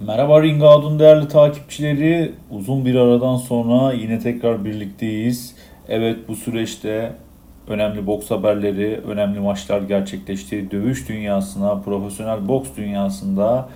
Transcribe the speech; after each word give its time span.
Merhaba 0.00 0.42
Ring 0.42 0.62
Out'un 0.62 0.98
değerli 0.98 1.28
takipçileri. 1.28 2.32
Uzun 2.50 2.84
bir 2.84 2.94
aradan 2.94 3.36
sonra 3.36 3.92
yine 3.92 4.18
tekrar 4.18 4.64
birlikteyiz. 4.64 5.54
Evet 5.88 6.16
bu 6.28 6.36
süreçte 6.36 7.12
önemli 7.68 8.06
boks 8.06 8.30
haberleri, 8.30 9.00
önemli 9.08 9.40
maçlar 9.40 9.82
gerçekleşti. 9.82 10.70
Dövüş 10.70 11.08
dünyasına, 11.08 11.80
profesyonel 11.80 12.48
boks 12.48 12.68
dünyasında 12.76 13.68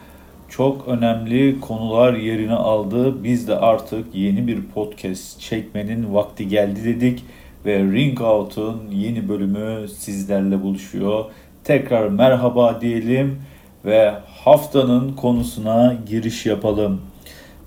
çok 0.49 0.89
önemli 0.89 1.61
konular 1.61 2.15
yerini 2.15 2.55
aldı. 2.55 3.25
Biz 3.25 3.49
de 3.49 3.57
artık 3.57 4.15
yeni 4.15 4.47
bir 4.47 4.63
podcast 4.75 5.41
çekmenin 5.41 6.15
vakti 6.15 6.49
geldi 6.49 6.85
dedik 6.85 7.25
ve 7.67 7.79
Ring 7.79 8.21
Out'un 8.21 8.91
yeni 8.93 9.29
bölümü 9.29 9.89
sizlerle 9.89 10.63
buluşuyor. 10.63 11.25
Tekrar 11.65 12.09
merhaba 12.09 12.81
diyelim 12.81 13.39
ve 13.85 14.15
haftanın 14.45 15.13
konusuna 15.13 15.97
giriş 16.07 16.47
yapalım. 16.47 17.01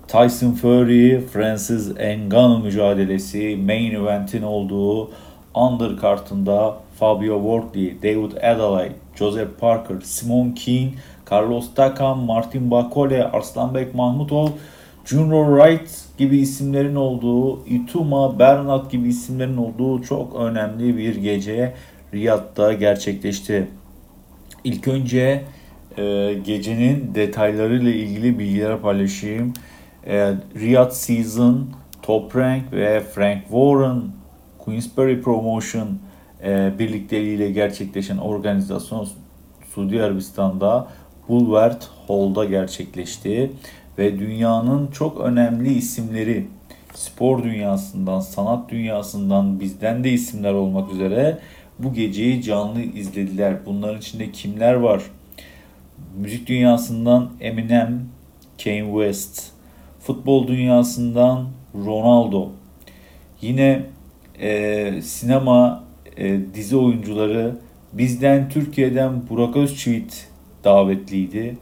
Tyson 0.08 0.52
Fury, 0.52 1.20
Francis 1.20 1.90
Ngannou 1.90 2.58
mücadelesi 2.58 3.58
main 3.66 3.94
event'in 3.94 4.42
olduğu 4.42 5.10
undercard'ında 5.54 6.76
Fabio 6.98 7.42
Wardley, 7.42 8.02
David 8.02 8.36
Adelaide, 8.36 8.94
Joseph 9.14 9.60
Parker, 9.60 10.00
Simon 10.02 10.50
Keane, 10.50 10.90
Carlos 11.30 11.74
Takam, 11.74 12.18
Martin 12.18 12.70
Bakole, 12.70 13.24
Arslanbek 13.24 13.94
Mahmutov, 13.94 14.48
Junior 15.04 15.58
Wright 15.58 15.90
gibi 16.18 16.36
isimlerin 16.36 16.94
olduğu, 16.94 17.66
Ituma, 17.66 18.38
Bernat 18.38 18.90
gibi 18.90 19.08
isimlerin 19.08 19.56
olduğu 19.56 20.02
çok 20.02 20.36
önemli 20.36 20.96
bir 20.96 21.16
gece 21.16 21.74
Riyad'da 22.14 22.72
gerçekleşti. 22.72 23.68
İlk 24.64 24.88
önce 24.88 25.44
e, 25.98 26.34
gecenin 26.44 27.14
detaylarıyla 27.14 27.90
ilgili 27.90 28.38
bilgiler 28.38 28.80
paylaşayım. 28.80 29.52
E, 30.06 30.34
Riyadh 30.60 30.90
Season, 30.90 31.68
Top 32.02 32.36
Rank 32.36 32.72
ve 32.72 33.00
Frank 33.00 33.42
Warren 33.42 34.02
Queensberry 34.58 35.20
Promotion 35.20 35.88
e, 36.44 36.72
birlikteliğiyle 36.78 37.50
gerçekleşen 37.50 38.16
organizasyon 38.16 39.08
Suudi 39.74 40.02
Arabistan'da 40.02 40.88
Bulwert 41.28 41.88
Hall'da 42.08 42.44
gerçekleşti 42.44 43.50
ve 43.98 44.18
dünyanın 44.18 44.86
çok 44.86 45.20
önemli 45.20 45.72
isimleri 45.72 46.46
spor 46.94 47.42
dünyasından, 47.42 48.20
sanat 48.20 48.70
dünyasından 48.70 49.60
bizden 49.60 50.04
de 50.04 50.10
isimler 50.10 50.52
olmak 50.52 50.92
üzere 50.92 51.38
bu 51.78 51.94
geceyi 51.94 52.42
canlı 52.42 52.82
izlediler. 52.82 53.66
Bunların 53.66 53.98
içinde 53.98 54.32
kimler 54.32 54.74
var? 54.74 55.02
Müzik 56.20 56.48
dünyasından 56.48 57.30
Eminem, 57.40 58.08
Kanye 58.64 58.84
West, 58.84 59.52
futbol 60.00 60.48
dünyasından 60.48 61.48
Ronaldo, 61.74 62.50
yine 63.40 63.82
e, 64.40 65.02
sinema 65.02 65.84
e, 66.16 66.40
dizi 66.54 66.76
oyuncuları 66.76 67.56
bizden 67.92 68.48
Türkiye'den 68.48 69.28
Burak 69.30 69.56
Özçivit 69.56 70.28
davetliydi. 70.64 71.58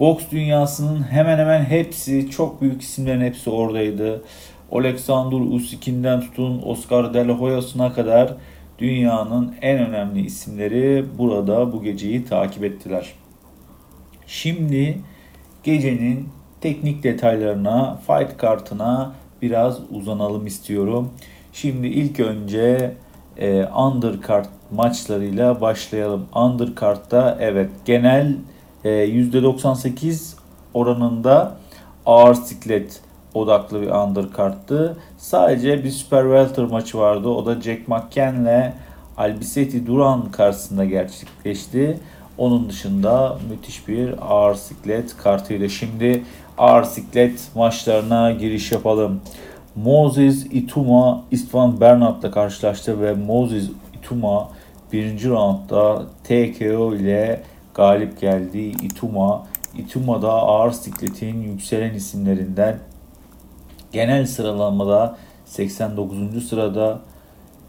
Boks 0.00 0.24
dünyasının 0.30 1.02
hemen 1.02 1.38
hemen 1.38 1.64
hepsi, 1.64 2.30
çok 2.30 2.62
büyük 2.62 2.82
isimlerin 2.82 3.20
hepsi 3.20 3.50
oradaydı. 3.50 4.22
Alexander 4.72 5.40
Usyk'inden 5.40 6.20
tutun 6.20 6.62
Oscar 6.64 7.14
De 7.14 7.26
La 7.26 7.32
Hoya'sına 7.32 7.92
kadar 7.92 8.34
dünyanın 8.78 9.54
en 9.62 9.78
önemli 9.78 10.20
isimleri 10.20 11.04
burada 11.18 11.72
bu 11.72 11.82
geceyi 11.82 12.24
takip 12.24 12.64
ettiler. 12.64 13.19
Şimdi 14.30 14.98
gecenin 15.62 16.28
teknik 16.60 17.02
detaylarına, 17.02 17.98
fight 18.06 18.36
kartına 18.36 19.12
biraz 19.42 19.78
uzanalım 19.90 20.46
istiyorum. 20.46 21.10
Şimdi 21.52 21.86
ilk 21.86 22.20
önce 22.20 22.94
e, 23.36 23.64
undercard 23.64 24.46
maçlarıyla 24.70 25.60
başlayalım. 25.60 26.26
Undercard'da 26.34 27.36
evet 27.40 27.70
genel 27.84 28.36
e, 28.84 28.90
%98 28.90 30.34
oranında 30.74 31.56
ağır 32.06 32.34
siklet 32.34 33.00
odaklı 33.34 33.82
bir 33.82 33.90
undercard'tı. 33.90 34.96
Sadece 35.18 35.84
bir 35.84 35.90
super 35.90 36.22
welter 36.22 36.64
maçı 36.64 36.98
vardı. 36.98 37.28
O 37.28 37.46
da 37.46 37.60
Jack 37.60 37.88
McCann'le 37.88 38.72
Albiseti 39.16 39.86
Duran 39.86 40.30
karşısında 40.30 40.84
gerçekleşti. 40.84 42.00
Onun 42.40 42.68
dışında 42.68 43.38
müthiş 43.50 43.88
bir 43.88 44.14
ağır 44.20 44.54
siklet 44.54 45.16
kartıyla. 45.16 45.68
Şimdi 45.68 46.24
ağır 46.58 46.84
siklet 46.84 47.50
maçlarına 47.54 48.32
giriş 48.32 48.72
yapalım. 48.72 49.20
Moses 49.76 50.46
Ituma 50.50 51.24
Istvan 51.30 51.80
Bernard'la 51.80 52.30
karşılaştı 52.30 53.00
ve 53.00 53.14
Moses 53.14 53.64
Ituma 53.98 54.48
birinci 54.92 55.28
roundda 55.28 56.02
TKO 56.24 56.94
ile 56.94 57.42
galip 57.74 58.20
geldi. 58.20 58.58
Ituma, 58.58 59.46
Ituma 59.78 60.22
da 60.22 60.32
ağır 60.32 60.72
sikletin 60.72 61.42
yükselen 61.42 61.94
isimlerinden 61.94 62.78
genel 63.92 64.26
sıralamada 64.26 65.16
89. 65.44 66.48
sırada 66.48 67.00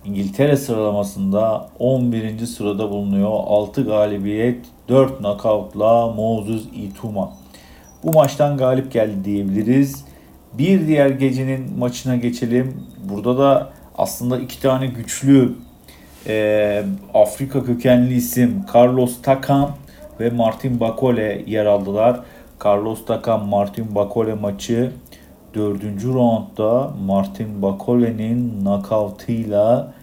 İngiltere 0.06 0.58
sıralamasında 0.58 1.70
11. 1.80 2.46
sırada 2.46 2.90
bulunuyor. 2.90 3.30
6 3.30 3.86
galibiyet, 3.86 4.66
4 4.90 5.18
knockoutla 5.18 6.08
Moses 6.08 6.62
Ituma. 6.76 7.34
Bu 8.04 8.14
maçtan 8.14 8.58
galip 8.58 8.92
geldi 8.92 9.26
diyebiliriz. 9.26 10.06
Bir 10.54 10.88
diğer 10.88 11.10
gecenin 11.10 11.78
maçına 11.80 12.16
geçelim. 12.16 12.88
Burada 13.10 13.38
da 13.38 13.70
aslında 13.98 14.40
iki 14.40 14.62
tane 14.62 14.88
güçlü 14.88 15.54
e, 16.28 16.84
Afrika 17.14 17.64
kökenli 17.64 18.14
isim 18.14 18.66
Carlos 18.76 19.22
Takam 19.22 19.78
ve 20.20 20.30
Martin 20.30 20.80
Bakole 20.80 21.44
yer 21.48 21.66
aldılar. 21.66 22.20
Carlos 22.66 23.06
Takam 23.06 23.48
Martin 23.48 23.96
Bakole 23.96 24.34
maçı 24.34 24.92
dördüncü 25.54 26.14
roundda 26.14 26.94
Martin 27.06 27.62
Bakole'nin 27.62 28.60
knockoutıyla 28.62 29.94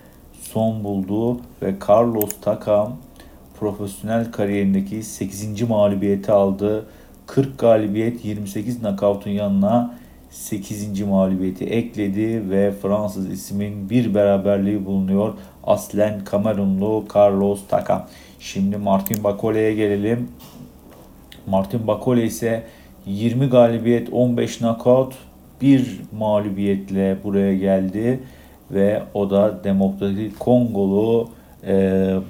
son 0.41 0.85
buldu 0.85 1.41
ve 1.63 1.75
Carlos 1.89 2.31
Takam 2.41 2.97
profesyonel 3.61 4.33
kariyerindeki 4.33 5.03
8. 5.03 5.63
mağlubiyeti 5.63 6.33
aldı. 6.33 6.87
40 7.27 7.59
galibiyet 7.59 8.25
28 8.25 8.81
knockout'un 8.81 9.31
yanına 9.31 9.95
8. 10.31 11.01
mağlubiyeti 11.01 11.65
ekledi 11.65 12.51
ve 12.51 12.73
Fransız 12.83 13.31
ismin 13.31 13.91
bir 13.91 14.15
beraberliği 14.15 14.87
bulunuyor. 14.87 15.35
Aslen 15.65 16.25
Kamerunlu 16.25 17.05
Carlos 17.15 17.61
Takam. 17.69 18.07
Şimdi 18.41 18.77
Martin 18.77 19.25
Bakole'ye 19.25 19.75
gelelim. 19.75 20.29
Martin 21.47 21.87
Bakole 21.87 22.25
ise 22.25 22.65
20 23.07 23.47
galibiyet 23.47 24.09
15 24.13 24.59
knockout 24.59 25.15
bir 25.63 26.01
mağlubiyetle 26.19 27.17
buraya 27.25 27.57
geldi 27.57 28.21
ve 28.71 29.03
o 29.15 29.31
da 29.31 29.65
Demokratik 29.65 30.39
Kongolu 30.39 31.29
e, 31.67 31.75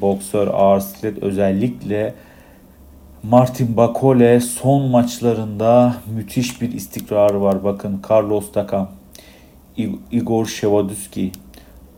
boksör 0.00 0.48
ağır 0.48 0.82
özellikle 1.22 2.14
Martin 3.22 3.76
Bakole 3.76 4.40
son 4.40 4.90
maçlarında 4.90 5.96
müthiş 6.16 6.62
bir 6.62 6.72
istikrarı 6.72 7.42
var. 7.42 7.64
Bakın 7.64 8.00
Carlos 8.10 8.52
Takam, 8.52 8.88
Igor 10.12 10.46
Shevaduski, 10.46 11.32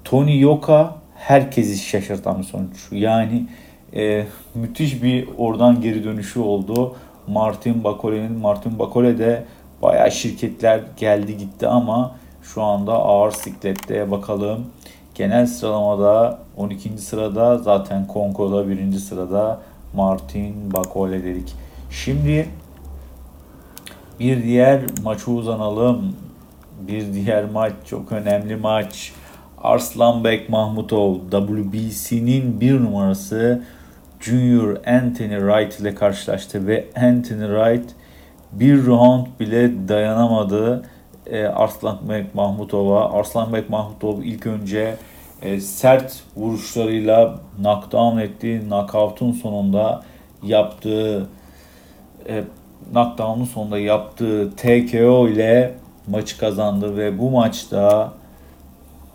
Tony 0.05 0.41
Yoka 0.41 0.95
herkesi 1.15 1.79
şaşırtan 1.79 2.39
bir 2.39 2.45
sonuç. 2.45 2.89
Yani 2.93 3.47
e, 3.95 4.27
müthiş 4.55 5.03
bir 5.03 5.29
oradan 5.39 5.81
geri 5.81 6.05
dönüşü 6.05 6.41
oldu. 6.41 6.97
Martin 7.29 7.85
Bakole'nin 7.85 8.33
Martin 8.33 8.79
Bakole 8.79 9.19
de 9.19 9.45
bayağı 9.83 10.11
şirketler 10.11 10.81
geldi 10.97 11.37
gitti 11.37 11.67
ama 11.67 12.15
şu 12.43 12.63
anda 12.63 12.93
ağır 12.93 13.31
siklette 13.31 14.11
bakalım. 14.11 14.67
Genel 15.15 15.47
sıralamada 15.47 16.39
12. 16.57 16.99
sırada 16.99 17.59
zaten 17.59 18.07
Konko'da 18.07 18.69
1. 18.69 18.93
sırada 18.93 19.61
Martin 19.95 20.73
Bakole 20.73 21.25
dedik. 21.25 21.55
Şimdi 21.91 22.49
bir 24.21 24.43
diğer 24.43 24.81
maçı 25.03 25.31
uzanalım. 25.31 26.17
Bir 26.81 27.13
diğer 27.13 27.45
maç 27.45 27.73
çok 27.87 28.13
önemli 28.13 28.57
maç. 28.57 29.13
Arslanbek 29.63 30.49
Mahmutov 30.49 31.15
WBC'nin 31.31 32.61
bir 32.61 32.75
numarası 32.81 33.63
Junior 34.21 34.77
Anthony 34.87 35.39
Wright 35.39 35.81
ile 35.81 35.95
karşılaştı 35.95 36.67
ve 36.67 36.87
Anthony 36.97 37.41
Wright 37.41 37.91
bir 38.53 38.87
round 38.87 39.27
bile 39.41 39.89
dayanamadı 39.89 40.83
e, 41.27 41.47
Arslanbek 41.47 42.35
Mahmutov'a. 42.35 43.13
Arslanbek 43.13 43.71
Mahmutov 43.71 44.23
ilk 44.23 44.47
önce 44.47 44.97
e, 45.43 45.61
sert 45.61 46.23
vuruşlarıyla 46.37 47.39
knockdown 47.57 48.19
etti. 48.19 48.63
Knockout'un 48.69 49.33
sonunda 49.33 50.03
yaptığı 50.43 51.29
e, 52.29 52.45
knockdown'un 52.93 53.45
sonunda 53.45 53.79
yaptığı 53.79 54.51
TKO 54.57 55.29
ile 55.29 55.75
maçı 56.07 56.39
kazandı 56.39 56.97
ve 56.97 57.19
bu 57.19 57.31
maçta 57.31 58.13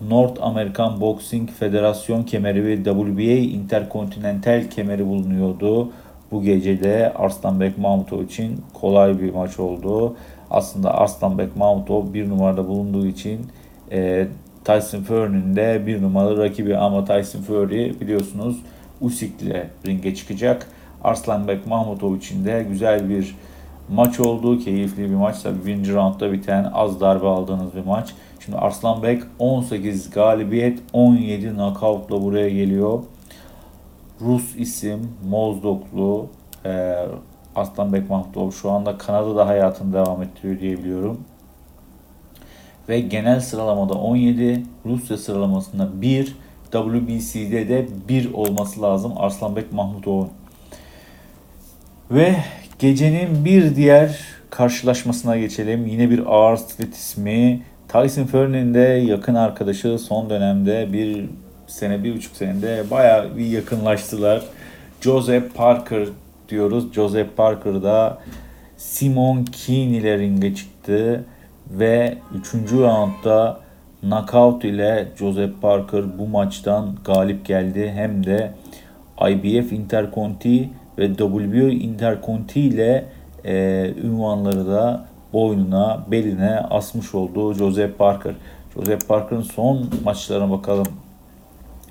North 0.10 0.44
American 0.44 1.02
Boxing 1.02 1.50
Federasyon 1.50 2.24
kemeri 2.24 2.66
ve 2.66 2.84
WBA 2.84 3.56
Intercontinental 3.56 4.70
kemeri 4.70 5.08
bulunuyordu. 5.08 5.90
Bu 6.32 6.44
gecede 6.44 7.14
Arslanbek 7.14 7.78
Mahmutov 7.78 8.22
için 8.22 8.62
kolay 8.74 9.22
bir 9.22 9.34
maç 9.34 9.60
oldu. 9.60 10.16
Aslında 10.50 10.94
Arslanbek 10.94 11.56
Mahmutov 11.56 12.14
bir 12.14 12.30
numarada 12.30 12.68
bulunduğu 12.68 13.08
için 13.08 13.40
e, 13.92 14.28
Tyson 14.66 15.02
Fury'nin 15.02 15.56
de 15.56 15.84
bir 15.88 16.02
numaralı 16.02 16.44
rakibi 16.44 16.78
ama 16.78 17.06
Tyson 17.06 17.42
Fury 17.42 18.00
biliyorsunuz 18.00 18.58
Usyk 19.02 19.42
ile 19.42 19.70
ringe 19.88 20.16
çıkacak. 20.16 20.68
Arslanbek 21.04 21.68
Mahmutov 21.68 22.16
için 22.16 22.46
de 22.46 22.66
güzel 22.70 23.10
bir 23.10 23.36
maç 23.90 24.20
oldu. 24.20 24.60
Keyifli 24.60 25.10
bir 25.10 25.16
maç. 25.16 25.42
Tabii 25.44 25.66
birinci 25.66 25.94
roundda 25.94 26.32
biten 26.32 26.72
az 26.74 27.02
darbe 27.02 27.28
aldığınız 27.28 27.76
bir 27.76 27.86
maç. 27.86 28.14
Şimdi 28.40 28.58
Arslanbek 28.58 29.24
18 29.40 30.10
galibiyet 30.10 30.80
17 30.94 31.54
knockoutla 31.54 32.22
buraya 32.24 32.50
geliyor. 32.50 33.00
Rus 34.22 34.56
isim 34.56 35.12
Mozdoklu 35.30 36.28
e, 36.66 36.96
Arslanbek 37.56 38.10
Mahmutov 38.10 38.52
şu 38.52 38.72
anda 38.72 38.98
Kanada'da 38.98 39.48
hayatını 39.48 39.94
devam 39.94 40.24
ettiriyor 40.24 40.60
diyebiliyorum. 40.60 41.20
Ve 42.90 43.00
genel 43.00 43.40
sıralamada 43.40 43.94
17, 43.94 44.64
Rusya 44.86 45.18
sıralamasında 45.18 46.02
1, 46.02 46.36
WBC'de 46.72 47.70
de 47.70 47.88
1 48.10 48.34
olması 48.34 48.82
lazım 48.82 49.14
Arslanbek 49.18 49.74
Mahmutov'un. 49.74 50.30
Ve 52.12 52.36
gecenin 52.80 53.46
bir 53.46 53.76
diğer 53.76 54.20
karşılaşmasına 54.50 55.38
geçelim. 55.38 55.88
Yine 55.88 56.10
bir 56.10 56.26
ağır 56.26 56.58
stilet 56.58 56.96
ismi. 56.96 57.62
Tyson 57.88 58.24
Fury'nin 58.24 58.74
de 58.74 58.80
yakın 58.80 59.36
arkadaşı 59.36 60.00
son 60.00 60.30
dönemde 60.30 60.94
bir 60.94 61.30
sene, 61.68 62.04
bir 62.04 62.16
buçuk 62.16 62.36
senede 62.36 62.84
bayağı 62.92 63.38
bir 63.38 63.46
yakınlaştılar. 63.46 64.44
Joseph 65.02 65.54
Parker 65.56 66.08
diyoruz. 66.50 66.94
Joseph 66.94 67.30
Parker 67.38 67.84
da 67.84 68.18
Simon 68.78 69.46
Keane 69.46 69.98
ile 69.98 70.18
ringe 70.18 70.56
çıktı 70.56 71.26
ve 71.70 72.18
3. 72.40 72.54
roundda 72.72 73.60
knockout 74.02 74.64
ile 74.64 75.08
Joseph 75.20 75.62
Parker 75.62 76.20
bu 76.20 76.28
maçtan 76.28 76.96
galip 77.06 77.46
geldi. 77.46 77.92
Hem 77.96 78.26
de 78.26 78.52
IBF 79.30 79.72
Interconti 79.72 80.70
ve 80.98 81.10
WBO 81.10 81.68
Interconti 81.68 82.62
ile 82.62 83.06
e, 83.46 83.54
ünvanları 84.04 84.68
da 84.68 85.06
boynuna, 85.34 86.06
beline 86.12 86.60
asmış 86.60 87.16
olduğu 87.16 87.54
Joseph 87.54 87.98
Parker. 87.98 88.34
Joseph 88.76 89.08
Parker'ın 89.08 89.42
son 89.42 89.90
maçlarına 90.04 90.52
bakalım. 90.52 91.05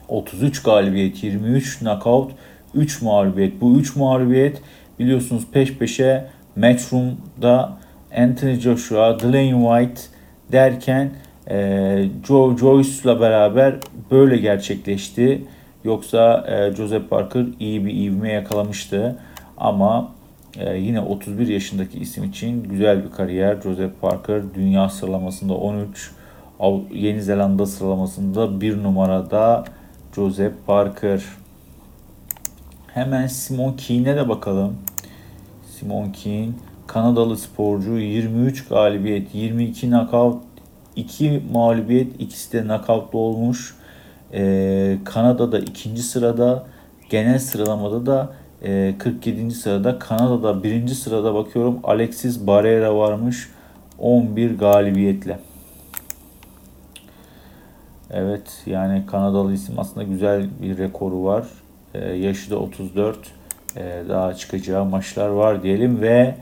33 0.09 0.63
galibiyet, 0.63 1.25
23 1.25 1.79
knockout, 1.79 2.33
3 2.75 3.03
mağlubiyet. 3.03 3.61
Bu 3.61 3.77
3 3.79 3.97
mağlubiyet 3.97 4.63
biliyorsunuz 4.99 5.47
peş 5.53 5.75
peşe 5.75 6.27
Matchroom'da 6.57 7.73
Anthony 8.17 8.61
Joshua, 8.61 9.19
Dwayne 9.19 9.59
White 9.61 10.01
derken 10.53 11.11
e, 11.51 12.09
Joe 12.29 12.57
Joyce'la 12.57 13.21
beraber 13.21 13.75
böyle 14.11 14.37
gerçekleşti. 14.37 15.45
Yoksa 15.85 16.47
e, 16.49 16.77
Joseph 16.77 17.11
Parker 17.11 17.45
iyi 17.61 17.87
bir 17.87 17.95
ivme 17.95 18.33
yakalamıştı. 18.33 19.17
Ama 19.57 20.13
e, 20.59 20.77
yine 20.77 21.01
31 21.01 21.49
yaşındaki 21.49 21.99
isim 21.99 22.25
için 22.25 22.63
güzel 22.63 23.05
bir 23.05 23.11
kariyer. 23.11 23.61
Joseph 23.61 23.93
Parker 24.01 24.43
dünya 24.55 24.89
sıralamasında 24.89 25.55
13, 25.55 26.11
Yeni 26.93 27.23
Zelanda 27.23 27.67
sıralamasında 27.67 28.61
1 28.61 28.83
numarada 28.83 29.65
Joseph 30.15 30.53
Parker. 30.67 31.23
Hemen 32.87 33.27
Simon 33.27 33.73
Keane'e 33.73 34.17
de 34.17 34.29
bakalım. 34.29 34.77
Simon 35.71 36.13
Keane 36.13 36.51
Kanadalı 36.87 37.37
sporcu 37.37 37.99
23 37.99 38.69
galibiyet, 38.69 39.35
22 39.35 39.89
knockout, 39.89 40.43
2 40.97 41.43
mağlubiyet, 41.53 42.21
ikisi 42.21 42.53
de 42.53 42.63
knockoutlu 42.63 43.19
olmuş. 43.19 43.77
Ee, 44.33 44.99
Kanada'da 45.05 45.59
ikinci 45.59 46.03
sırada, 46.03 46.67
genel 47.11 47.39
sıralamada 47.39 48.07
da 48.07 48.33
e, 48.63 48.95
47. 48.99 49.51
sırada. 49.51 49.99
Kanada'da 49.99 50.63
birinci 50.63 50.95
sırada 50.95 51.35
bakıyorum 51.35 51.81
Alexis 51.85 52.47
Barrera 52.47 52.97
varmış 52.97 53.49
11 53.99 54.59
galibiyetle. 54.59 55.39
Evet 58.17 58.63
yani 58.67 59.03
Kanadalı 59.07 59.55
isim 59.55 59.79
aslında 59.79 60.03
güzel 60.03 60.47
bir 60.63 60.79
rekoru 60.79 61.25
var. 61.25 61.47
Ee, 61.95 61.99
yaşı 61.99 62.51
da 62.51 62.59
34. 62.59 63.19
Ee, 63.77 64.03
daha 64.09 64.35
çıkacağı 64.35 64.85
maçlar 64.85 65.29
var 65.29 65.63
diyelim 65.63 66.01
ve 66.01 66.35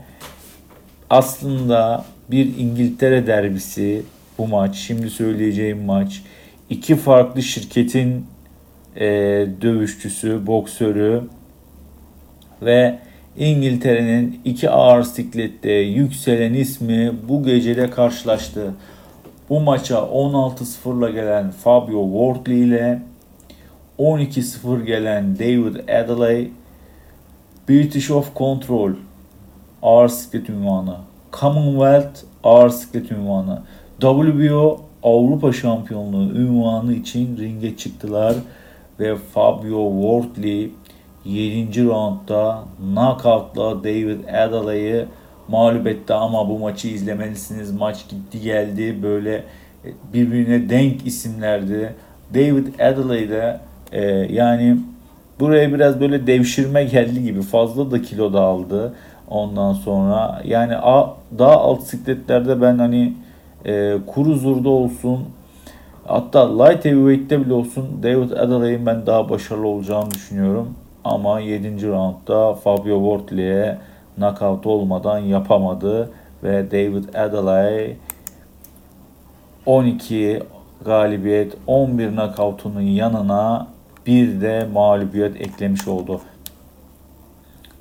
aslında 1.09 2.05
bir 2.31 2.57
İngiltere 2.57 3.27
derbisi 3.27 4.03
bu 4.37 4.47
maç. 4.47 4.75
Şimdi 4.75 5.09
söyleyeceğim 5.09 5.83
maç. 5.83 6.21
iki 6.69 6.95
farklı 6.95 7.41
şirketin 7.41 8.25
e, 8.95 9.05
dövüşçüsü, 9.61 10.47
boksörü 10.47 11.23
ve 12.61 12.99
İngiltere'nin 13.37 14.41
iki 14.45 14.69
ağır 14.69 15.03
siklette 15.03 15.71
yükselen 15.71 16.53
ismi 16.53 17.11
bu 17.29 17.43
gecede 17.43 17.89
karşılaştı. 17.89 18.73
Bu 19.49 19.59
maça 19.59 19.95
16-0'la 19.95 21.09
gelen 21.09 21.51
Fabio 21.51 22.33
Wardley 22.33 22.59
ile 22.59 23.01
12-0 23.99 24.83
gelen 24.83 25.39
David 25.39 25.75
Adelaide 25.89 26.49
British 27.69 28.11
of 28.11 28.35
Control 28.35 28.91
ağır 29.81 30.07
siklet 30.07 30.49
ünvanı, 30.49 30.95
Commonwealth 31.39 32.19
ağır 32.43 32.69
siklet 32.69 33.11
ünvanı, 33.11 33.61
WBO 33.99 34.81
Avrupa 35.03 35.53
Şampiyonluğu 35.53 36.31
ünvanı 36.31 36.93
için 36.93 37.37
ringe 37.37 37.77
çıktılar 37.77 38.35
ve 38.99 39.15
Fabio 39.15 39.91
Wardley 40.01 40.71
7. 41.25 41.85
roundda 41.85 42.63
knockoutla 42.79 43.83
David 43.83 44.19
Adelaide'yi 44.27 45.05
mağlup 45.47 45.87
etti 45.87 46.13
ama 46.13 46.49
bu 46.49 46.59
maçı 46.59 46.87
izlemelisiniz. 46.87 47.71
Maç 47.71 48.09
gitti 48.09 48.41
geldi 48.41 49.03
böyle 49.03 49.35
e, 49.85 49.89
birbirine 50.13 50.69
denk 50.69 51.07
isimlerdi. 51.07 51.93
David 52.33 52.79
Adelaide 52.79 53.59
e, 53.91 54.01
yani 54.33 54.77
buraya 55.39 55.73
biraz 55.73 55.99
böyle 55.99 56.27
devşirme 56.27 56.83
geldi 56.83 57.23
gibi 57.23 57.41
fazla 57.41 57.91
da 57.91 58.01
kilo 58.01 58.33
da 58.33 58.41
aldı. 58.41 58.93
Ondan 59.29 59.73
sonra 59.73 60.41
yani 60.45 60.77
a, 60.77 61.13
daha 61.39 61.57
alt 61.57 61.83
sikletlerde 61.83 62.61
ben 62.61 62.77
hani 62.77 63.13
e, 63.65 63.97
kuru 64.07 64.35
zurda 64.35 64.69
olsun 64.69 65.19
hatta 66.05 66.63
light 66.63 66.85
heavyweight'te 66.85 67.45
bile 67.45 67.53
olsun 67.53 67.85
David 68.03 68.31
Adelaide'in 68.31 68.85
ben 68.85 69.05
daha 69.05 69.29
başarılı 69.29 69.67
olacağını 69.67 70.11
düşünüyorum. 70.11 70.75
Ama 71.03 71.39
7. 71.39 71.87
roundda 71.87 72.53
Fabio 72.53 73.17
Wardley'e 73.17 73.77
knockout 74.15 74.65
olmadan 74.65 75.19
yapamadı 75.19 76.09
ve 76.43 76.71
David 76.71 77.13
Adelaide 77.13 77.95
12 79.65 80.43
galibiyet 80.85 81.53
11 81.67 82.09
knockout'unun 82.09 82.81
yanına 82.81 83.67
bir 84.07 84.41
de 84.41 84.67
mağlubiyet 84.73 85.41
eklemiş 85.41 85.87
oldu. 85.87 86.21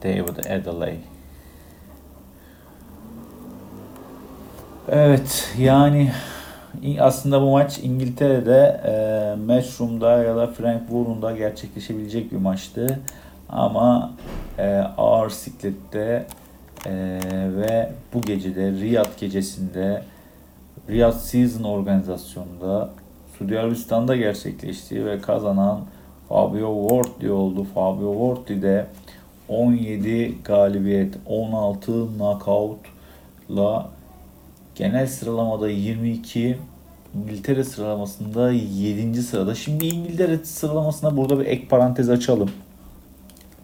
David 0.02 0.60
Adelaide. 0.60 1.12
Evet 4.88 5.54
yani 5.58 6.12
aslında 7.00 7.42
bu 7.42 7.50
maç 7.50 7.78
İngiltere'de 7.82 8.80
e, 8.84 8.94
Matchroom'da 9.46 10.22
ya 10.22 10.36
da 10.36 10.46
Frankfurt'da 10.46 11.32
gerçekleşebilecek 11.32 12.32
bir 12.32 12.36
maçtı. 12.36 13.00
Ama 13.52 14.12
e, 14.58 14.76
ağır 14.98 15.30
siklette 15.30 16.26
e, 16.86 16.92
ve 17.56 17.92
bu 18.14 18.20
gecede 18.20 18.72
Riyad 18.72 19.20
gecesinde 19.20 20.02
Riyad 20.88 21.12
Season 21.12 21.64
organizasyonunda 21.64 22.90
Suudi 23.38 23.58
Arabistan'da 23.58 24.16
gerçekleşti 24.16 25.06
ve 25.06 25.20
kazanan 25.20 25.80
Fabio 26.28 26.88
Wardley 26.88 27.30
oldu. 27.30 27.66
Fabio 27.74 28.34
Wardley 28.34 28.62
de 28.62 28.86
17 29.48 30.34
galibiyet, 30.44 31.14
16 31.26 32.16
knockout'la 32.16 33.90
Genel 34.74 35.06
sıralamada 35.06 35.68
22, 35.68 36.58
İngiltere 37.14 37.64
sıralamasında 37.64 38.52
7. 38.52 39.22
sırada. 39.22 39.54
Şimdi 39.54 39.86
İngiltere 39.86 40.38
sıralamasına 40.38 41.16
burada 41.16 41.40
bir 41.40 41.46
ek 41.46 41.68
parantez 41.68 42.10
açalım. 42.10 42.50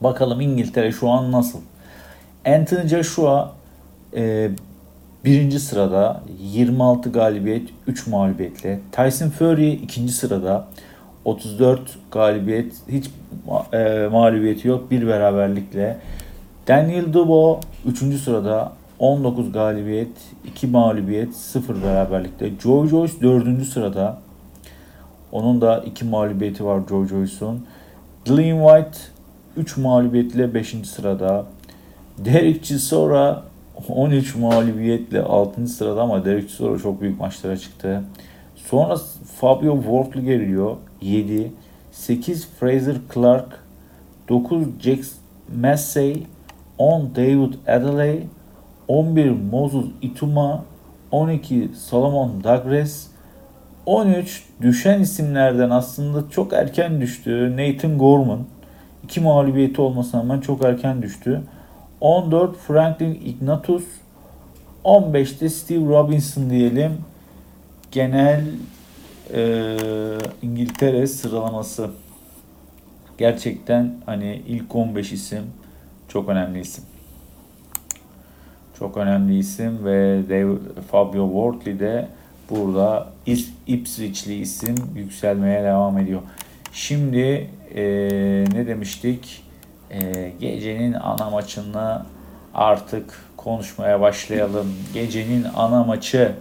Bakalım 0.00 0.40
İngiltere 0.40 0.92
şu 0.92 1.08
an 1.10 1.32
nasıl? 1.32 1.58
Anthony 2.46 2.88
Joshua 2.88 3.52
e, 4.16 4.50
birinci 5.24 5.60
sırada 5.60 6.22
26 6.40 7.12
galibiyet 7.12 7.68
3 7.86 8.06
mağlubiyetle. 8.06 8.80
Tyson 8.92 9.28
Fury 9.28 9.72
ikinci 9.72 10.12
sırada 10.12 10.66
34 11.24 11.80
galibiyet 12.10 12.72
hiç 12.88 13.10
e, 13.72 14.08
mağlubiyeti 14.12 14.68
yok 14.68 14.90
bir 14.90 15.06
beraberlikle. 15.06 15.98
Daniel 16.68 17.12
Dubois 17.12 17.64
3. 17.86 18.20
sırada 18.20 18.72
19 18.98 19.52
galibiyet, 19.52 20.08
2 20.44 20.66
mağlubiyet, 20.66 21.34
0 21.34 21.82
beraberlikte. 21.82 22.50
Joe 22.62 22.86
Joyce 22.86 23.22
4. 23.22 23.64
sırada. 23.66 24.18
Onun 25.32 25.60
da 25.60 25.78
2 25.78 26.04
mağlubiyeti 26.04 26.64
var 26.64 26.80
Joe 26.88 27.06
Joyce'un. 27.06 27.66
Glenn 28.24 28.66
White 28.66 28.98
3 29.58 29.76
mağlubiyetle 29.76 30.54
5. 30.54 30.74
sırada. 30.84 31.46
Derek 32.18 32.64
Chisora 32.64 33.42
13 33.88 34.36
mağlubiyetle 34.36 35.22
6. 35.22 35.66
sırada 35.66 36.02
ama 36.02 36.24
Derek 36.24 36.48
Chisora 36.48 36.78
çok 36.78 37.00
büyük 37.00 37.20
maçlara 37.20 37.56
çıktı. 37.56 38.02
Sonra 38.56 38.96
Fabio 39.40 39.74
Wortley 39.76 40.24
geliyor 40.24 40.76
7. 41.00 41.52
8 41.92 42.48
Fraser 42.60 42.96
Clark. 43.14 43.64
9 44.28 44.64
Jack 44.80 45.04
Massey. 45.60 46.26
10 46.78 47.10
David 47.16 47.54
Adelaide. 47.66 48.26
11 48.88 49.30
Moses 49.30 49.84
Ituma. 50.02 50.64
12 51.10 51.70
Solomon 51.74 52.44
Douglas. 52.44 53.06
13 53.86 54.44
düşen 54.62 55.00
isimlerden 55.00 55.70
aslında 55.70 56.30
çok 56.30 56.52
erken 56.52 57.00
düştü. 57.00 57.56
Nathan 57.56 57.98
Gorman. 57.98 58.40
2 59.04 59.20
mağlubiyeti 59.20 59.80
olmasına 59.80 60.20
rağmen 60.20 60.40
çok 60.40 60.64
erken 60.64 61.02
düştü. 61.02 61.42
14 62.00 62.56
Franklin 62.56 63.14
Ignatius. 63.14 63.84
15'te 64.84 65.48
Steve 65.48 65.84
Robinson 65.84 66.50
diyelim. 66.50 66.98
Genel 67.92 68.44
e, 69.34 69.76
İngiltere 70.42 71.06
sıralaması. 71.06 71.90
Gerçekten 73.18 73.94
hani 74.06 74.42
ilk 74.48 74.74
15 74.74 75.12
isim 75.12 75.42
çok 76.08 76.28
önemli 76.28 76.60
isim. 76.60 76.84
Çok 78.78 78.96
önemli 78.96 79.38
isim 79.38 79.84
ve 79.84 80.22
Dave, 80.28 80.56
Fabio 80.90 81.26
Wortley 81.26 81.80
de 81.80 82.08
burada 82.50 83.08
Ipswich'li 83.66 84.34
isim 84.34 84.74
yükselmeye 84.94 85.62
devam 85.62 85.98
ediyor. 85.98 86.22
Şimdi 86.78 87.50
e, 87.74 87.82
ne 88.52 88.66
demiştik? 88.66 89.42
E, 89.90 90.32
gecenin 90.40 90.92
ana 90.92 91.30
maçını 91.30 92.02
artık 92.54 93.20
konuşmaya 93.36 94.00
başlayalım. 94.00 94.74
Gecenin 94.94 95.46
ana 95.56 95.84
maçı 95.84 96.32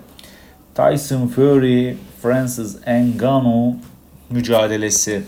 Tyson 0.75 1.27
Fury 1.27 1.95
Francis 2.21 2.77
Ngannou 2.87 3.75
mücadelesi. 4.29 5.23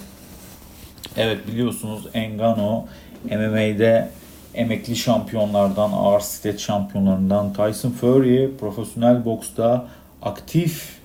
Evet 1.18 1.48
biliyorsunuz 1.48 2.08
Ngannou 2.16 2.88
MMA'de 3.24 4.10
emekli 4.54 4.96
şampiyonlardan, 4.96 5.92
ağır 5.92 6.20
siklet 6.20 6.60
şampiyonlarından 6.60 7.54
Tyson 7.54 7.92
Fury 7.92 8.58
profesyonel 8.60 9.26
boksta 9.26 9.88
aktif 10.22 11.00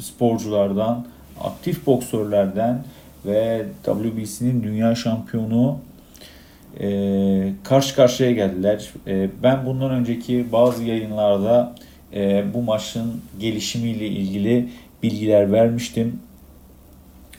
sporculardan, 0.00 1.06
aktif 1.40 1.86
boksörlerden 1.86 2.82
ve 3.26 3.66
WBC'nin 3.84 4.62
dünya 4.62 4.94
şampiyonu 4.94 5.78
e, 6.80 7.52
karşı 7.64 7.94
karşıya 7.96 8.32
geldiler. 8.32 8.90
E, 9.06 9.30
ben 9.42 9.66
bundan 9.66 9.90
önceki 9.90 10.46
bazı 10.52 10.84
yayınlarda 10.84 11.74
e, 12.14 12.44
bu 12.54 12.62
maçın 12.62 13.20
gelişimiyle 13.40 14.06
ilgili 14.06 14.68
bilgiler 15.02 15.52
vermiştim. 15.52 16.20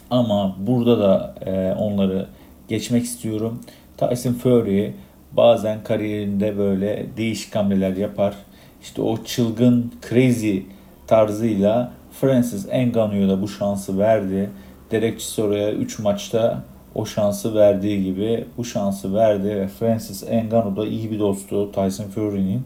Ama 0.09 0.55
burada 0.59 0.99
da 0.99 1.35
e, 1.45 1.73
onları 1.73 2.27
geçmek 2.67 3.03
istiyorum. 3.03 3.63
Tyson 3.97 4.33
Fury 4.33 4.91
bazen 5.31 5.83
kariyerinde 5.83 6.57
böyle 6.57 7.05
değişik 7.17 7.55
hamleler 7.55 7.97
yapar. 7.97 8.33
İşte 8.81 9.01
o 9.01 9.23
çılgın, 9.23 9.91
crazy 10.09 10.57
tarzıyla 11.07 11.91
Francis 12.11 12.67
Ngannou'ya 12.67 13.29
da 13.29 13.41
bu 13.41 13.47
şansı 13.47 13.99
verdi. 13.99 14.49
Derek 14.91 15.19
Chisora'ya 15.19 15.71
3 15.71 15.99
maçta 15.99 16.63
o 16.95 17.05
şansı 17.05 17.55
verdiği 17.55 18.03
gibi 18.03 18.45
bu 18.57 18.65
şansı 18.65 19.13
verdi 19.13 19.47
ve 19.47 19.67
Francis 19.67 20.23
Ngannou 20.23 20.75
da 20.75 20.87
iyi 20.87 21.11
bir 21.11 21.19
dostu 21.19 21.71
Tyson 21.71 22.03
Fury'nin 22.03 22.61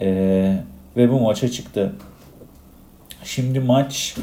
ee, 0.00 0.56
ve 0.96 1.12
bu 1.12 1.20
maça 1.20 1.48
çıktı. 1.48 1.92
Şimdi 3.24 3.60
maç 3.60 4.16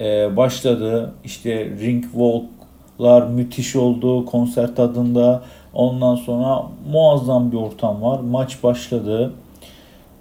e, 0.00 0.36
başladı. 0.36 1.14
İşte 1.24 1.64
ring 1.64 2.04
walk'lar 2.04 3.26
müthiş 3.26 3.76
oldu 3.76 4.26
konser 4.26 4.76
tadında. 4.76 5.42
Ondan 5.72 6.16
sonra 6.16 6.62
muazzam 6.92 7.52
bir 7.52 7.56
ortam 7.56 8.02
var. 8.02 8.20
Maç 8.20 8.62
başladı. 8.62 9.32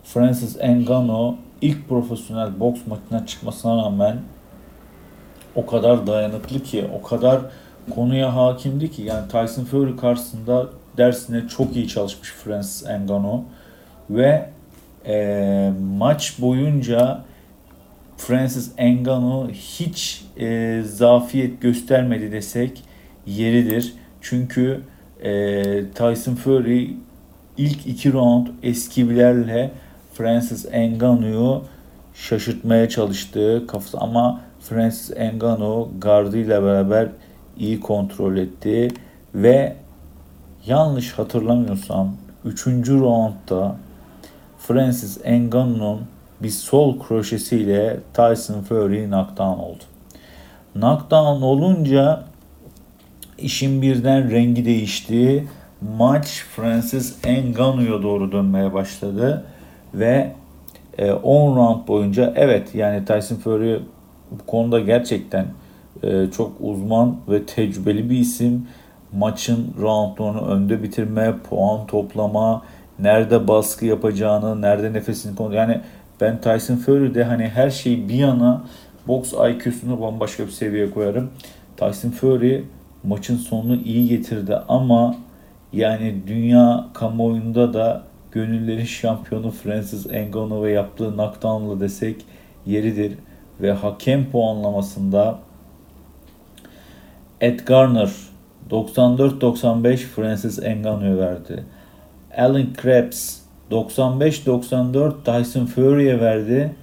Francis 0.03 0.57
Ngannou 0.57 1.35
ilk 1.61 1.89
profesyonel 1.89 2.59
boks 2.59 2.81
maçına 2.87 3.25
çıkmasına 3.25 3.77
rağmen 3.77 4.17
o 5.57 5.65
kadar 5.65 6.07
dayanıklı 6.07 6.59
ki, 6.63 6.85
o 6.99 7.07
kadar 7.07 7.41
konuya 7.95 8.35
hakimdi 8.35 8.91
ki. 8.91 9.01
Yani 9.01 9.27
Tyson 9.27 9.63
Fury 9.63 9.95
karşısında 9.95 10.67
dersine 10.97 11.47
çok 11.47 11.75
iyi 11.75 11.87
çalışmış 11.87 12.31
Francis 12.31 12.87
Ngannou. 12.87 13.43
Ve 14.09 14.49
e, 15.05 15.71
maç 15.97 16.41
boyunca 16.41 17.23
Francis 18.17 18.71
Ngannou 18.79 19.49
hiç 19.49 20.25
e, 20.39 20.81
zafiyet 20.85 21.61
göstermedi 21.61 22.31
desek 22.31 22.83
yeridir. 23.25 23.93
Çünkü 24.21 24.81
e, 25.23 25.31
Tyson 25.95 26.35
Fury 26.35 26.89
ilk 27.57 27.87
iki 27.87 28.13
round 28.13 28.47
eskibilerle 28.63 29.71
Francis 30.13 30.65
Ngannou'yu 30.65 31.63
şaşırtmaya 32.13 32.89
çalıştı 32.89 33.63
kafası. 33.67 33.97
Ama 33.97 34.46
Francis 34.69 35.17
Ngannou 35.17 35.89
gardıyla 36.01 36.63
beraber 36.63 37.09
iyi 37.57 37.79
kontrol 37.79 38.37
etti 38.37 38.87
ve 39.35 39.75
yanlış 40.65 41.13
hatırlamıyorsam 41.13 42.15
3. 42.45 42.67
roundda 42.89 43.75
Francis 44.59 45.25
Ngannou'nun 45.25 46.01
bir 46.43 46.49
sol 46.49 46.99
kroşesiyle 46.99 47.99
Tyson 48.13 48.61
Fury 48.61 49.05
knockdown 49.05 49.59
oldu. 49.59 49.83
Knockdown 50.73 51.41
olunca 51.41 52.23
işin 53.37 53.81
birden 53.81 54.31
rengi 54.31 54.65
değişti. 54.65 55.47
Maç 55.97 56.45
Francis 56.55 57.15
Ngannou'ya 57.25 58.03
doğru 58.03 58.31
dönmeye 58.31 58.73
başladı 58.73 59.45
ve 59.93 60.31
10 60.99 61.03
e, 61.03 61.09
round 61.55 61.87
boyunca 61.87 62.33
evet 62.35 62.75
yani 62.75 63.05
Tyson 63.05 63.35
Fury 63.35 63.79
bu 64.31 64.45
konuda 64.45 64.79
gerçekten 64.79 65.45
e, 66.03 66.27
çok 66.31 66.51
uzman 66.59 67.17
ve 67.29 67.45
tecrübeli 67.45 68.09
bir 68.09 68.17
isim. 68.17 68.67
Maçın 69.13 69.67
roundlarını 69.79 70.47
önde 70.47 70.83
bitirme, 70.83 71.35
puan 71.49 71.87
toplama, 71.87 72.61
nerede 72.99 73.47
baskı 73.47 73.85
yapacağını, 73.85 74.61
nerede 74.61 74.93
nefesini 74.93 75.35
konu 75.35 75.55
yani 75.55 75.81
ben 76.21 76.41
Tyson 76.41 76.75
Fury'de 76.75 77.23
hani 77.23 77.47
her 77.47 77.69
şeyi 77.69 78.09
bir 78.09 78.13
yana 78.13 78.61
boks 79.07 79.33
IQ'sunu 79.33 80.01
bambaşka 80.01 80.45
bir 80.45 80.51
seviyeye 80.51 80.91
koyarım. 80.91 81.29
Tyson 81.77 82.09
Fury 82.09 82.63
maçın 83.03 83.37
sonunu 83.37 83.75
iyi 83.75 84.09
getirdi 84.09 84.55
ama 84.67 85.15
yani 85.73 86.15
dünya 86.27 86.85
kamuoyunda 86.93 87.73
da 87.73 88.03
gönüllerin 88.31 88.85
şampiyonu 88.85 89.51
Francis 89.51 90.05
Ngannou 90.05 90.63
ve 90.63 90.71
yaptığı 90.71 91.11
knockdown'la 91.11 91.79
desek 91.79 92.15
yeridir 92.65 93.13
ve 93.61 93.71
hakem 93.71 94.29
puanlamasında 94.31 95.39
Ed 97.41 97.59
Garner 97.59 98.09
94-95 98.71 99.97
Francis 99.97 100.59
Ngannou'ya 100.59 101.17
verdi. 101.17 101.63
Alan 102.37 102.73
Krebs 102.73 103.37
95-94 103.71 105.13
Tyson 105.25 105.65
Fury'e 105.65 106.19
verdi 106.19 106.75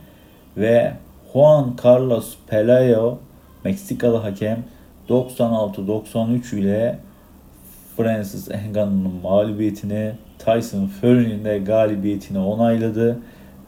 ve 0.56 0.92
Juan 1.32 1.76
Carlos 1.84 2.34
Pelayo 2.46 3.16
Meksikalı 3.64 4.16
hakem 4.16 4.64
96-93 5.08 6.56
ile 6.56 6.98
Francis 7.96 8.48
Ngannou'nun 8.48 9.20
mağlubiyetini 9.22 10.12
Tyson 10.38 10.86
Fury'nin 10.86 11.44
de 11.44 11.58
galibiyetini 11.58 12.38
onayladı 12.38 13.18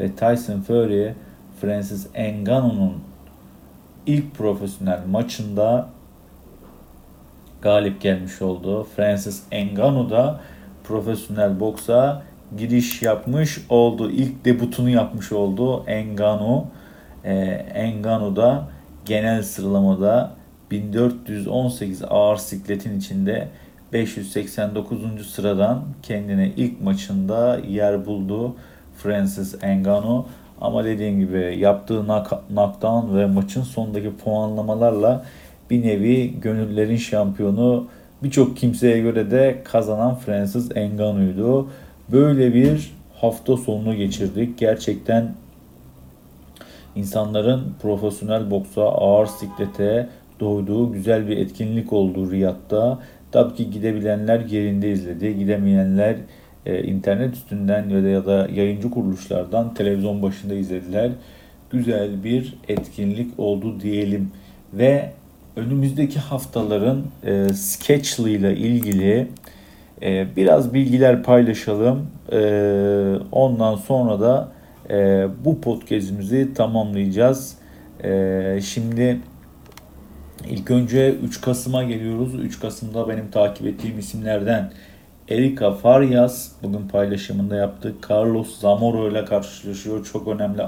ve 0.01 0.13
Tyson 0.13 0.61
Fury 0.61 1.13
Francis 1.61 2.07
Ngannou'nun 2.15 2.95
ilk 4.07 4.35
profesyonel 4.35 5.01
maçında 5.11 5.89
galip 7.63 8.01
gelmiş 8.01 8.43
oldu. 8.43 8.87
Francis 8.97 9.43
Ngannou 9.53 10.11
da 10.11 10.41
profesyonel 10.85 11.61
boksa 11.61 12.23
giriş 12.59 13.03
yapmış 13.03 13.59
oldu. 13.69 14.11
İlk 14.11 14.45
debutunu 14.45 14.91
yapmış 14.91 15.33
oldu 15.33 15.85
Engano. 15.87 16.65
E, 17.25 17.35
Engano 17.75 18.37
da 18.37 18.69
genel 19.05 19.43
sıralamada 19.43 20.33
1418 20.71 22.03
ağır 22.11 22.37
sikletin 22.37 22.99
içinde 22.99 23.49
589. 23.93 25.27
sıradan 25.27 25.85
kendine 26.03 26.53
ilk 26.57 26.81
maçında 26.81 27.59
yer 27.69 28.07
buldu 28.07 28.57
Francis 28.97 29.55
Engano. 29.63 30.27
Ama 30.61 30.85
dediğim 30.85 31.21
gibi 31.21 31.59
yaptığı 31.59 32.05
knockdown 32.49 33.17
ve 33.17 33.27
maçın 33.27 33.63
sonundaki 33.63 34.17
puanlamalarla 34.17 35.25
bir 35.71 35.83
nevi 35.83 36.41
gönüllerin 36.41 36.97
şampiyonu 36.97 37.87
birçok 38.23 38.57
kimseye 38.57 38.99
göre 39.01 39.31
de 39.31 39.63
kazanan 39.65 40.15
Francis 40.15 40.71
Ngannou'ydu. 40.77 41.69
Böyle 42.13 42.55
bir 42.55 42.93
hafta 43.15 43.57
sonunu 43.57 43.95
geçirdik. 43.95 44.59
Gerçekten 44.59 45.35
insanların 46.95 47.75
profesyonel 47.83 48.51
boksa, 48.51 48.83
ağır 48.83 49.27
siklete 49.27 50.09
doyduğu 50.41 50.93
güzel 50.93 51.29
bir 51.29 51.37
etkinlik 51.37 51.93
oldu 51.93 52.31
Riyad'da. 52.31 52.99
Tabii 53.33 53.55
ki 53.55 53.71
gidebilenler 53.71 54.41
yerinde 54.41 54.91
izledi. 54.91 55.39
Gidemeyenler 55.39 56.17
e, 56.67 56.83
internet 56.83 57.35
üstünden 57.35 57.89
ya 57.89 58.03
da, 58.03 58.09
ya 58.09 58.27
da 58.27 58.49
yayıncı 58.55 58.91
kuruluşlardan 58.91 59.75
televizyon 59.75 60.23
başında 60.23 60.55
izlediler. 60.55 61.11
Güzel 61.71 62.25
bir 62.25 62.55
etkinlik 62.69 63.41
oldu 63.41 63.81
diyelim. 63.81 64.31
Ve 64.73 65.11
önümüzdeki 65.57 66.19
haftaların 66.19 67.03
e, 67.25 67.49
Sketchly 67.49 68.35
ile 68.35 68.57
ilgili 68.57 69.29
e, 70.03 70.27
biraz 70.37 70.75
bilgiler 70.75 71.23
paylaşalım. 71.23 72.07
E, 72.33 72.39
ondan 73.33 73.77
sonra 73.77 74.21
da 74.21 74.49
e, 74.91 75.27
bu 75.45 75.61
podcast'imizi 75.61 76.55
tamamlayacağız. 76.55 77.55
E, 78.05 78.61
şimdi 78.65 79.21
ilk 80.49 80.71
önce 80.71 81.15
3 81.15 81.41
Kasım'a 81.41 81.83
geliyoruz. 81.83 82.35
3 82.35 82.61
Kasım'da 82.61 83.09
benim 83.09 83.31
takip 83.31 83.67
ettiğim 83.67 83.99
isimlerden 83.99 84.71
Erika 85.29 85.73
Farias 85.73 86.49
bugün 86.63 86.89
paylaşımında 86.89 87.57
yaptı. 87.57 87.95
Carlos 88.11 88.61
Zamora 88.61 89.09
ile 89.09 89.25
karşılaşıyor. 89.25 90.05
Çok 90.05 90.29
önemli 90.29 90.63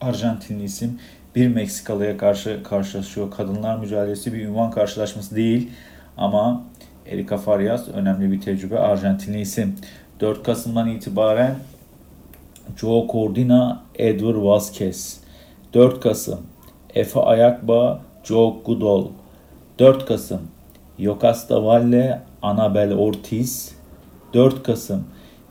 Arjantinli 0.00 0.64
isim. 0.64 0.98
Bir 1.36 1.48
Meksikalı'ya 1.48 2.16
karşı 2.16 2.62
karşılaşıyor. 2.62 3.30
Kadınlar 3.30 3.78
mücadelesi 3.78 4.32
bir 4.32 4.46
ünvan 4.46 4.70
karşılaşması 4.70 5.36
değil. 5.36 5.70
Ama 6.16 6.64
Erika 7.06 7.36
Farias 7.36 7.88
önemli 7.88 8.32
bir 8.32 8.40
tecrübe. 8.40 8.78
Arjantinli 8.78 9.40
isim. 9.40 9.74
4 10.20 10.42
Kasım'dan 10.42 10.88
itibaren 10.88 11.54
Joe 12.76 13.06
Cordina, 13.12 13.82
Edward 13.94 14.42
Vasquez. 14.42 15.20
4 15.74 16.00
Kasım 16.00 16.40
Efe 16.94 17.20
Ayakba, 17.20 18.00
Joe 18.24 18.56
Goodall. 18.66 19.06
4 19.78 20.06
Kasım 20.06 20.40
Yokasta 20.98 21.64
Valle, 21.64 22.22
Anabel 22.42 22.94
Ortiz. 22.94 23.75
4 24.36 24.62
Kasım 24.62 25.04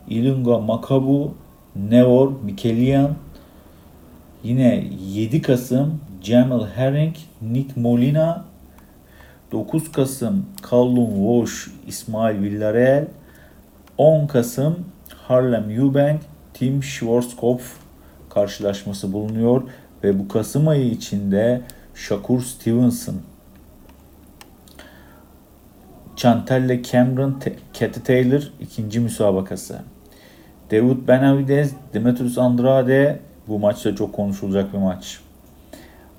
Ilunga 0.08 0.58
Makabu, 0.58 1.34
Nevor 1.90 2.32
Mikelian. 2.44 3.14
Yine 4.42 4.84
7 5.06 5.42
Kasım 5.42 6.00
Jamal 6.22 6.66
Herring, 6.66 7.16
Nick 7.42 7.80
Molina. 7.80 8.44
9 9.52 9.92
Kasım 9.92 10.46
Callum 10.70 11.10
Walsh, 11.10 11.74
İsmail 11.86 12.42
Villarreal. 12.42 13.04
10 13.98 14.26
Kasım 14.26 14.76
Harlem 15.28 15.70
Eubank, 15.70 16.20
Tim 16.54 16.82
Schwarzkopf 16.82 17.76
karşılaşması 18.30 19.12
bulunuyor 19.12 19.62
ve 20.04 20.18
bu 20.18 20.28
Kasım 20.28 20.68
ayı 20.68 20.90
içinde 20.90 21.60
Shakur 21.94 22.42
Stevenson 22.42 23.16
Chantelle 26.16 26.82
Cameron 26.82 27.40
Katy 27.78 28.00
Taylor 28.00 28.52
ikinci 28.60 29.00
müsabakası. 29.00 29.78
David 30.70 31.08
Benavidez, 31.08 31.72
Demetrius 31.94 32.38
Andrade 32.38 33.18
bu 33.48 33.58
maçta 33.58 33.96
çok 33.96 34.12
konuşulacak 34.12 34.72
bir 34.72 34.78
maç. 34.78 35.20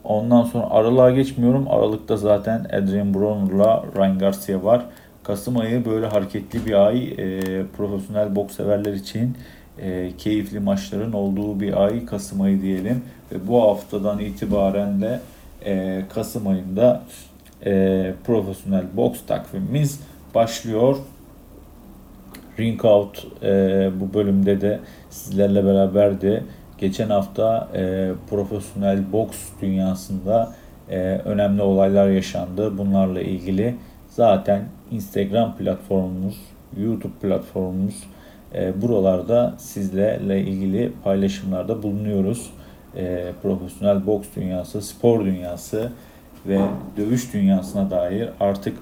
Ondan 0.03 0.43
sonra 0.43 0.69
Aralık'a 0.69 1.11
geçmiyorum. 1.11 1.67
Aralık'ta 1.69 2.17
zaten 2.17 2.59
Adrian 2.59 3.13
Broner'la 3.13 3.83
Ryan 3.95 4.19
Garcia 4.19 4.63
var. 4.63 4.85
Kasım 5.23 5.57
ayı 5.57 5.85
böyle 5.85 6.07
hareketli 6.07 6.65
bir 6.65 6.87
ay. 6.87 7.03
E, 7.03 7.65
profesyonel 7.77 8.35
boks 8.35 8.55
severler 8.55 8.93
için 8.93 9.37
e, 9.81 10.11
keyifli 10.17 10.59
maçların 10.59 11.13
olduğu 11.13 11.59
bir 11.59 11.83
ay 11.83 12.05
Kasım 12.05 12.41
ayı 12.41 12.61
diyelim. 12.61 13.03
Ve 13.31 13.47
bu 13.47 13.61
haftadan 13.61 14.19
itibaren 14.19 15.01
de 15.01 15.19
e, 15.65 16.03
Kasım 16.13 16.47
ayında 16.47 17.03
e, 17.65 18.13
profesyonel 18.25 18.85
boks 18.97 19.19
takvimimiz 19.27 19.99
başlıyor. 20.35 20.97
Ring 22.59 22.85
Out 22.85 23.27
e, 23.43 23.89
bu 23.99 24.13
bölümde 24.13 24.61
de 24.61 24.79
sizlerle 25.09 25.65
beraberdi. 25.65 26.43
Geçen 26.77 27.09
hafta 27.09 27.69
e, 27.75 28.11
profesyonel 28.29 29.11
boks 29.11 29.37
dünyasında 29.61 30.53
e, 30.89 30.97
önemli 31.25 31.61
olaylar 31.61 32.09
yaşandı. 32.09 32.77
Bunlarla 32.77 33.21
ilgili 33.21 33.75
zaten 34.09 34.63
Instagram 34.91 35.57
platformumuz, 35.57 36.37
YouTube 36.77 37.13
platformumuz 37.21 38.03
e, 38.55 38.81
buralarda 38.81 39.55
sizlerle 39.57 40.41
ilgili 40.41 40.91
paylaşımlarda 41.03 41.83
bulunuyoruz. 41.83 42.49
E, 42.95 43.31
profesyonel 43.43 44.07
boks 44.07 44.27
dünyası, 44.35 44.81
spor 44.81 45.25
dünyası 45.25 45.91
ve 46.47 46.59
dövüş 46.97 47.33
dünyasına 47.33 47.91
dair 47.91 48.29
artık 48.39 48.77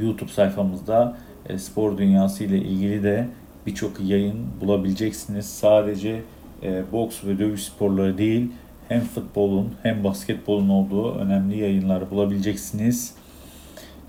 YouTube 0.00 0.30
sayfamızda 0.30 1.16
e, 1.48 1.58
spor 1.58 1.98
dünyası 1.98 2.44
ile 2.44 2.58
ilgili 2.58 3.02
de 3.02 3.28
birçok 3.66 4.00
yayın 4.00 4.36
bulabileceksiniz. 4.60 5.46
Sadece 5.46 6.22
e, 6.62 6.82
boks 6.92 7.24
ve 7.24 7.38
dövüş 7.38 7.62
sporları 7.62 8.18
değil, 8.18 8.50
hem 8.88 9.00
futbolun 9.00 9.74
hem 9.82 10.04
basketbolun 10.04 10.68
olduğu 10.68 11.14
önemli 11.14 11.58
yayınlar 11.58 12.10
bulabileceksiniz. 12.10 13.14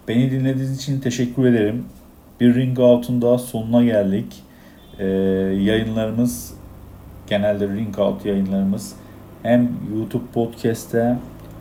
Beni 0.08 0.32
dinlediğiniz 0.32 0.78
için 0.78 1.00
teşekkür 1.00 1.46
ederim. 1.46 1.86
Bir 2.40 2.56
ring 2.56 2.80
out'un 2.80 3.22
daha 3.22 3.38
sonuna 3.38 3.84
geldik. 3.84 4.44
Ee, 5.00 5.06
yayınlarımız 5.62 6.54
genelde 7.28 7.68
ring 7.68 8.00
out 8.00 8.26
yayınlarımız 8.26 8.96
hem 9.44 9.70
YouTube 9.96 10.24
podcast'te 10.34 11.18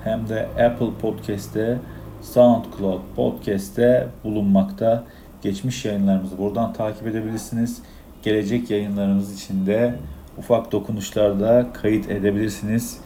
hem 0.06 0.28
de 0.28 0.48
Apple 0.64 0.90
podcast'te 1.00 1.78
SoundCloud 2.22 3.00
podcast'te 3.16 4.08
bulunmakta. 4.24 5.04
Geçmiş 5.42 5.84
yayınlarımızı 5.84 6.38
buradan 6.38 6.72
takip 6.72 7.06
edebilirsiniz. 7.06 7.82
Gelecek 8.22 8.70
yayınlarımız 8.70 9.34
için 9.34 9.66
de 9.66 9.94
ufak 10.38 10.72
dokunuşlarda 10.72 11.66
kayıt 11.82 12.10
edebilirsiniz. 12.10 12.98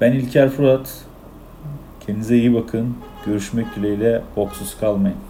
Ben 0.00 0.12
İlker 0.12 0.48
Fırat. 0.48 1.04
Kendinize 2.06 2.36
iyi 2.36 2.54
bakın. 2.54 2.96
Görüşmek 3.26 3.76
dileğiyle 3.76 4.22
boksuz 4.36 4.78
kalmayın. 4.80 5.27